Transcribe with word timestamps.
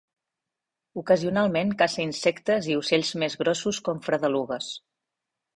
Ocasionalment 1.01 1.75
caça 1.83 2.01
insectes 2.05 2.71
i 2.73 2.79
ocells 2.79 3.13
més 3.25 3.39
grossos 3.43 3.85
com 3.89 4.03
fredelugues. 4.09 4.73